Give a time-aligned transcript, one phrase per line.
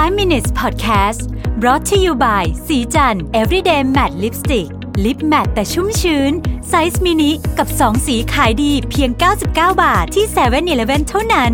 [0.00, 1.22] 5 minutes podcast
[1.60, 4.68] brought to you by ศรีจันทร์ everyday matte lipstick
[5.04, 6.32] lip matte แต่ชุ่มชื้น
[6.68, 9.46] ไซส์มินิกับ 2 สีขายดีเพียง 99
[9.82, 11.52] บาทที่7-Eleven เท่านั้น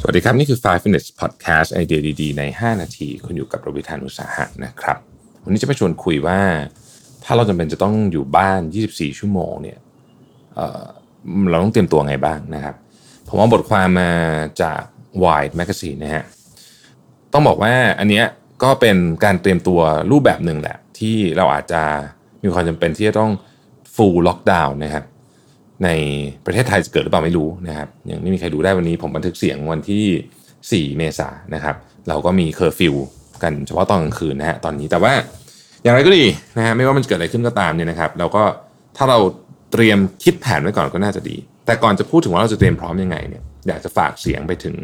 [0.00, 4.98] สวัสดีครับ นี่คือ 5 minutes podcast ไอเดียดีๆ ใน 5 นาที คุณอยู่กับรวิศ หาญอุตสาหะนะครับ
[5.44, 6.40] วันนี้จะมาชวนคุยว่า
[7.24, 8.60] ถ้าเราจำเป็นจะต้องอยู่บ้าน
[8.90, 9.78] 24 ชั่วโมงเนี่ย
[10.54, 12.74] เราต้องเตรียมตัวไงบ้างนะครับ
[13.28, 14.12] ผมเอาบทความมา
[14.62, 14.80] จาก
[15.22, 16.24] Wide Magazine นะฮะ
[17.32, 18.26] ต้องบอกว่าอันเนี้ย
[18.62, 21.82] ก็เป็นการเตรียมตัวรูปแบบหนึ่งแหละ ที่เราอาจจะ
[22.42, 23.32] มีความจำเป็นที่จะต้อง
[23.94, 25.04] full lockdown นะครับ
[25.84, 25.88] ใน
[26.46, 31.76] ประเทศไทยจะเกิดหรือเปล่าไม่รู้นะครับยังไม่มีใครดูได้วันนี้ผมบันทึกเสียงวันที่ 4 เมษายนนะครับ
[32.08, 32.94] เราก็มีเคอร์ฟิว
[33.42, 35.12] กันเฉพาะตอนกลางคืนนะฮะตอนนี้แต่ว่า
[35.82, 36.24] อย่างไรก็ดี
[36.56, 38.42] นะฮะไม่ว่ามันจะเกิดอะไรขึ้นก็ตามเนี่ยนะครับ เราก็
[38.96, 39.18] ถ้าเรา
[39.72, 41.36] เตรียมคิดแผนไว้ก่อนก็น่าจะดี
[41.66, 44.76] แต่ก่อนจะพูดถึงว่าเราจะเตรียมพร้อมยังไงเนี่ยอยากจะฝากเสียงไปถึง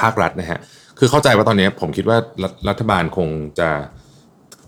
[0.00, 0.58] ภาครัฐนะฮะ
[0.98, 2.18] คือเข้าใจว่าตอนนี้ผมคิดว่า
[2.68, 3.28] รัฐบาลคง
[3.58, 3.68] จะ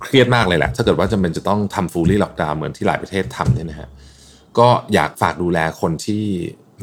[0.05, 3.89] เครียดมากเลยแหละ ถ้าเกิดว่าจำเป็นจะต้องทำฟูลี่ล็อกดาวน์เหมือนที่หลายประเทศทำเนี่ยนะฮะ
[4.59, 6.25] ก็อยากฝากดูแลคนที่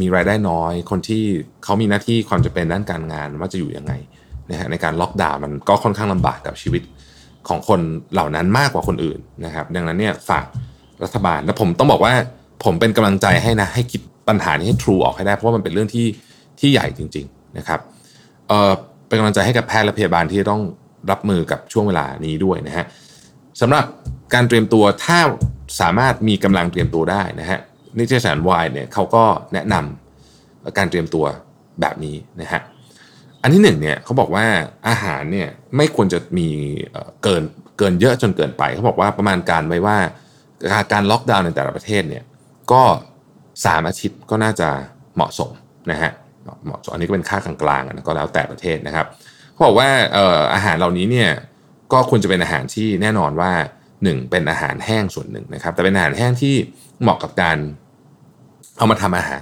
[0.01, 1.23] มีรายได้น้อย คนที่
[1.63, 3.93] เขามีหน้าที่ความจะเป็นด้านการงานว่าจะอยู่ยังไง
[4.51, 6.83] นะฮะในการล็อกดาวน์มันก็ค่อนข้างลำบากกับชีวิต
[7.47, 7.79] ของคน
[8.13, 10.45] เหล่านั้นมากกว่าคนอื่นนะครับ ดังนั้นเนี่ยฝาก
[11.03, 12.13] รัฐบาลและผมต้องบอกว่า
[12.63, 16.07] ผมเป็นกำลังใจให้นะให้คิดปัญหานี้ให้ทรูออกให้ได้เพราะว่ามันเป็นเรื่องที่
[16.59, 17.79] ที่ใหญ่จริง ๆนะครับ
[18.47, 18.73] เอ่อ
[19.13, 20.61] เป็นกำลังใจให้กับแพทย์และพยาบาลที่ต้อง
[21.11, 22.85] รับมือกับช่วงเวลานี้ด้วยนะฮะ
[23.61, 23.85] สำหรับ
[24.33, 25.19] การเตรียมตัวถ้า
[25.81, 27.59] สามารถมีกำลังเตรียมตัวได้นะฮะ
[27.97, 31.25] นิตยสารวายเนี่ยเขาก็แนะนำการเตรียมตัว
[31.81, 32.61] แบบนี้นะฮะ
[33.41, 34.45] อันที่หนึ่งเนี่ยเขาบอกว่า
[34.87, 36.47] อาหารเนี่ยไม่ควรจะมี
[37.23, 37.43] เกิน
[37.77, 39.97] เกินเยอะจนเกินไปเขาบอกว่าประมาณการไว้ว่า
[40.91, 42.23] การล็อกดาวน์ในแต่ละประเทศเนี่ย
[42.71, 42.83] ก็
[43.65, 44.69] สามอาทิตย์ก็น่าจะ
[45.15, 45.51] เหมาะสม
[45.91, 46.11] นะฮะ
[46.65, 49.05] เหมาะสมอันนี้ก็เป็นค่ากลางๆนะก็แล้วแต่ประเทศนะครับ
[49.53, 49.89] เขาบอกว่า
[50.53, 51.29] อาหารเหล่านี้เนี่ย
[51.93, 53.51] ก็ควรจะเป็นอาหารที่แน่นอนว่า
[54.03, 56.55] หนึ่งเป็นอาหารแห้งส่วนหนึ่งนะครับ แต่เป็นอาหารแห้งที่
[57.01, 57.57] เหมาะกับการ
[58.77, 59.41] เอามาทำอาหาร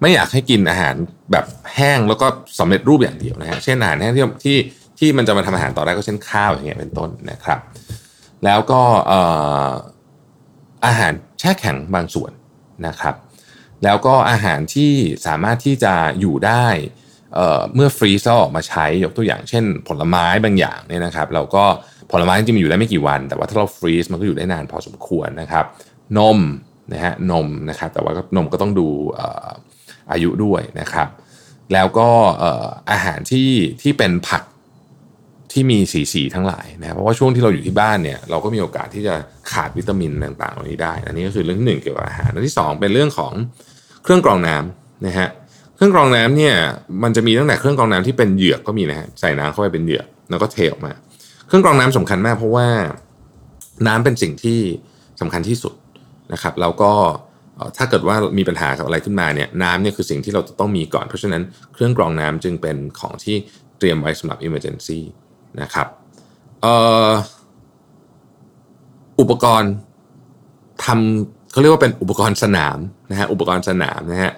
[0.00, 0.94] ไม่อยากให้กินอาหาร
[1.32, 2.26] แบบแห้งแล้วก็
[2.58, 4.56] สำเร็จรูปอย่างเดียวนะฮะเช่นอาหารแห้งที่ที่
[4.98, 7.58] ที่มันจะมาทำอาหารต่อได้ก็เช่นข้าวอย่างเงี้ยเป็นต้นนะครับ
[8.44, 8.82] แล้วก็
[10.86, 12.32] อาหารแช่แข็งบางส่วน
[12.86, 13.14] นะครับ
[13.84, 14.92] แล้วก็อาหารที่
[15.26, 16.66] สามารถที่จะอยู่ได้
[17.74, 21.64] เมื่อฟรีซออกมาใช้ยกตัวอย่างเช่น ผลไม้บางอย่างเนี่ยนะครับ เราก็
[22.12, 25.64] ผลไม้จริงมันอยู่ได้ไม่กี่วัน แต่ว่าถ้าเราฟรีซมันก็อยู่ได้นานพอสมควรนะครับ
[26.18, 26.38] นม
[26.92, 28.88] นะฮะนมนะครับแต่ว่านมก็ต้องดู
[30.12, 31.08] อายุด้วยนะครับ
[31.72, 32.08] แล้วก็
[32.90, 33.50] อาหารที่
[33.82, 34.42] ที่เป็นผัก
[35.52, 39.14] ที่มีสีสีทั้งหลายนะเพราะว่าช่วงที่เราอยู่ที่บ้านเนี่ยเราก็มีโอกาสที่จะ
[39.52, 43.32] ขาดวิตามินต่างๆเหล่านี้ได้ อันนี้ก็คือเรื่องที่หนึ่งเกี่ยวกับอาหารอันที่ 2 เป็นเรื่องของ
[44.02, 45.28] เครื่องกรองน้ำนะฮะ
[45.76, 46.54] เครื่องกรองน้ำเนี่ย
[47.02, 50.92] มันจะมีตั้งแต่เครื่องกรองน้ำที่เป็นเหยือกก็มีนะฮะใส่น้ำเข้าไปเป็นเหยือกแล้วก็เทออกมา
[51.46, 52.68] เครื่องกรองน้ำสำคัญมาก เพราะว่า
[53.86, 54.60] น้ำเป็นสิ่งที่
[55.20, 55.74] สำคัญที่สุด
[56.32, 56.92] นะครับแล้วก็
[57.76, 61.42] ถ้าเกิดว่ามีปัญหากับอะไรขึ้นมาเนี่ยน้ำเนี่ยคือสิ่งที่เราจะต้องมีก่อน เพราะฉะนั้น
[61.74, 63.36] เครื่องกรองน้ำจึงเป็นของที่
[63.78, 65.00] เตรียมไว้สำหรับ emergency
[65.60, 65.86] นะครับ
[69.20, 69.72] อุปกรณ์
[70.84, 72.78] ทำ เขาเรียกว่าเป็นอุปกรณ์สนาม
[73.10, 74.32] นะฮะอุปกรณ์สนามนะฮะ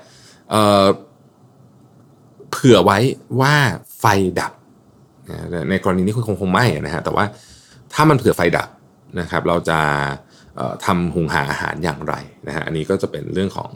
[0.51, 2.99] เเผื่อไว้
[3.41, 3.55] ว่า
[3.99, 4.05] ไฟ
[4.41, 4.53] ดับ
[5.71, 7.25] ในกรณีนี้คงคงไม่นะฮะแต่ว่า
[7.93, 8.69] ถ้ามันเผื่อไฟดับ
[9.21, 9.79] นะครับเราจะ
[10.87, 12.15] ทำหุงหาอาหารอย่างไร
[12.47, 13.71] นะฮะอันนี้ก็จะเป็นเรื่องของ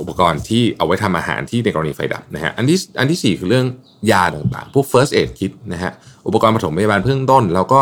[0.00, 3.66] อุปกรณ์ที่เอาไว้ทำอาหารที่ในกรณีไฟดับนะฮะอันที่อันที่ 4 คือเรื่อง
[4.10, 5.92] ยาต่างๆ พวก first aid kit นะฮะ
[6.26, 7.80] อุปกรณ์ปฐมพยาบาลเบื้องต้น แล้วก็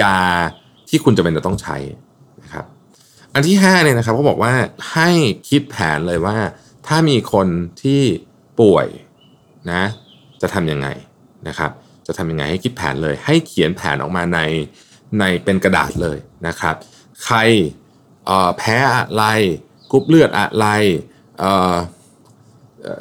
[0.00, 0.16] ยา
[0.88, 1.76] ที่คุณจะเป็นจะต้องใช้
[3.36, 4.54] อันที่5เนี่ยนะครับเขาบอกว่า
[4.92, 5.10] ให้
[5.48, 6.36] คิดแผนเลยว่า
[6.86, 7.48] ถ้ามีคน
[7.82, 8.02] ที่
[8.60, 8.86] ป่วย
[9.72, 9.82] นะ
[10.42, 10.88] จะทำยังไง
[11.48, 11.70] นะครับ
[12.06, 14.40] จะทำยังไงให้คิดแผนเลย ให้เขียนแผนออกมาใน
[15.18, 16.74] ในเป็นกระดาษเลยนะครับ
[17.24, 17.36] ใคร
[18.58, 19.24] แพ้อะไร
[19.90, 20.66] กรุ๊ปเลือดอะไร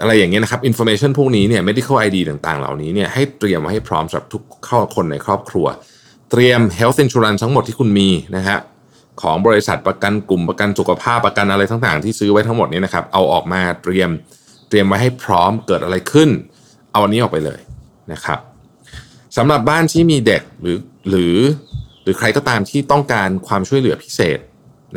[0.02, 5.68] อะไรอย่างเงี้ยนะครับ information พวกนี้เนี่ย medical ID ต่างๆ เหล่านี้เนี่ยให้เตรียมไว้ให้พร้อมสำหรับทุกข้อคนในครอบครัว
[6.32, 8.58] เตรียม health insurance ทั้งหมดที่คุณมีนะฮะ
[9.22, 14.10] ของบริษัทประกันกลุ่มประกันสุขภาพประกันอะไรต่างๆที่ซื้อไว้ทั้งหมดนี้นะครับ เอาออกมาเตรียม
[14.70, 16.30] เตรียมไว้ให้พร้อมเกิดอะไรขึ้น
[16.92, 17.60] เอาอันนี้ออกไปเลย
[18.12, 18.40] นะครับ
[19.38, 20.78] สำหรับบ้านที่มีเด็กหรือ
[21.10, 21.36] หรือ
[22.04, 24.40] หรือใครก็ตามที่ต้องการความช่วยเหลือพิเศษ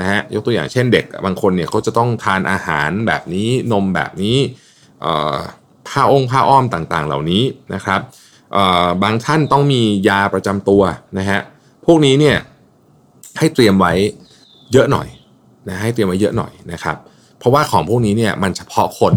[0.00, 4.36] นะฮะยกตัวอย่างเช่นเด็กบางคนเนี่ยเขาจะต้องทานอาหารแบบนี้นมแบบนี้
[5.88, 7.42] ผ้าองค์ผ้าอ้อมต่างๆ เหล่านี้
[7.74, 8.00] นะครับ
[9.02, 10.82] บางท่านต้องมียาประจำตัว
[11.18, 11.40] นะฮะ
[11.86, 12.36] พวกนี้เนี่ย
[13.38, 13.92] ให้เตรียมไว้
[14.72, 15.08] เยอะหน่อย
[15.68, 16.96] นะให้เตรียมไว้เยอะหน่อยนะครับ
[17.38, 19.14] เพราะว่าของพวกนี้เนี่ยมันเฉพาะคน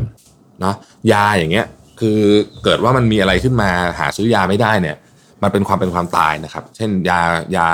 [0.62, 0.76] เนาะ
[1.12, 1.66] ยาอย่างเงี้ย
[2.00, 2.20] คือ
[2.64, 3.70] เกิดว่ามันมีอะไรขึ้นมา
[4.00, 4.96] หาซื้อยาไม่ได้เนี่ย
[5.44, 7.22] มันเป็นความเป็นความตายนะครับ เช่นยา
[7.58, 7.70] ยา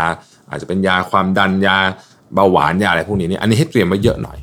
[0.49, 1.77] อาจจะเป็นยาความดันยา
[2.33, 4.37] เบาหวานยาอะไรพวกนี้เนี่ยอันนี้ให้เตรียมไว้เยอะหน่อย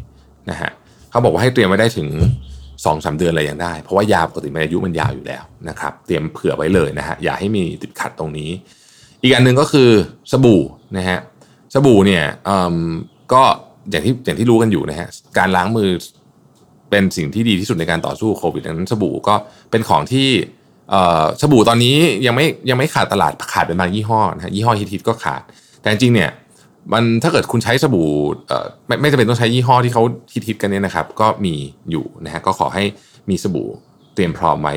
[0.50, 0.70] นะฮะ
[1.10, 2.08] เขาบอกว่าให้เตรียมไว้ได้ถึง
[2.54, 8.50] 2อสเดือนอะไรยังได้ เพราะว่ายาปกติมันอายุมันยาวอยู่แล้วนะครับ เตรียมเผื่อไว้เลยนะฮะอย่าให้มีติดขัดตรงนี้
[9.22, 9.90] อีกอันหนึ่งก็คือ
[10.30, 10.62] สบู่
[10.96, 11.18] นะฮะ
[11.74, 12.24] สบู่เนี่ย
[13.32, 13.42] ก็
[13.90, 15.90] อย่างที่อย่างที่รู้กันอยู่นะฮะการล้างมือ
[16.90, 19.34] เป็นสิ่งที่ดีที่สุดในการต่อสู้โควิดดังนั้นสบู่ก็
[19.70, 20.28] เป็นของที่
[21.40, 25.42] สบู่ตอนนี้ยังไม่ยังไม่ขาดตลาดขาดเป็นบางยี่ห้อนะฮะยี่ห้อฮิตๆก็ขาด
[25.80, 26.30] แต่จริงเนี่ย
[26.92, 28.08] มันถ้าเกิดคุณใช้สบู่
[28.86, 30.02] ไม่ไม่จำเป็นต้องใช้ยี่ห้อที่เขา
[30.46, 31.54] ฮิตๆกันเนี่ยนะครับ ก็มี
[31.90, 32.84] อยู่นะฮะก็ขอให้
[33.30, 33.68] มีสบู่
[34.14, 34.74] เตรียมพร้อมไว้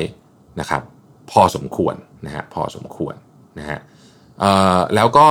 [0.60, 0.82] นะครับ
[1.30, 1.94] พอสมควร
[2.26, 3.14] นะฮะพอสมควร
[3.58, 3.78] นะฮะ
[4.94, 5.26] แล้วก็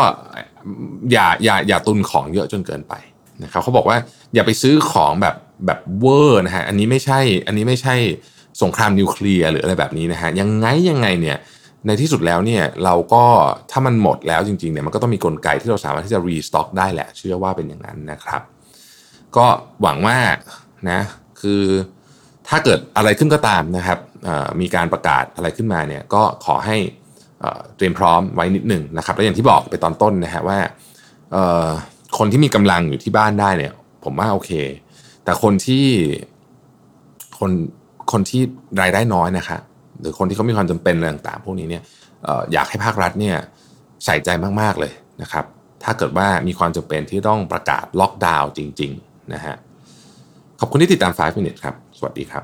[1.11, 2.93] อย่าอย่าอย่าตุนของเยอะจนเกินไป
[3.43, 3.97] นะครับเขาบอกว่า
[4.33, 7.95] อย่าไปซื้อของแบบแบบเวอร์นะฮะอันนี้ไม่ใช่อันนี้ไม่ใช่
[8.61, 11.37] สงครามนิวเคลียร์หรืออะไรแบบนี้นะฮะยังไงยังไงเนี่ย
[11.85, 13.23] ในที่สุดแล้วเนี่ยเราก็
[13.71, 18.41] ถ้ามันหมดแล้วจริงๆเนี่ยมันก็ต้องมีกลไกที่เราสามารถที่จะรีสต็อกได้แหละเชื่อว่าเป็นอย่างนั้นนะครับ
[19.37, 19.45] ก็
[19.81, 20.17] หวังว่า
[20.89, 20.99] นะ
[21.41, 21.63] คือ
[22.47, 23.99] ถ้าเกิดอะไรขึ้นก็ตามนะครับ
[24.61, 26.77] มีการประกาศอะไรขึ้นมาเนี่ยก็ขอให้
[27.77, 30.57] เตรียมพร้อมไว้นิดหนึ่งนะครับและอย่างที่บอกไปตอนต้นนะฮะว่า
[32.17, 33.73] คนที่มีกำลังอยู่ที่บ้านได้เนี่ย
[34.03, 34.51] ผมว่าโอเค
[35.23, 35.85] แต่คนที่
[37.39, 37.51] คน
[38.11, 38.41] คนที่
[38.81, 39.57] รายได้น้อยนะคะ
[39.99, 41.83] หรือคนที่เขามีความจำเป็นอะไรต่างๆพวกนี้เนี่ย
[42.53, 43.37] อยากให้ภาครัฐเนี่ย
[44.05, 44.29] ใส่ใจ
[44.61, 45.45] มากๆเลยนะครับ
[45.83, 49.55] ถ้าเกิดว่ามีความจำเป็นที่ต้องประกาศล็อกดาวน์จริง ๆ นะฮะ
[50.59, 52.43] ขอบคุณที่ติดตาม 5 minutes ครับ สวัสดีครับ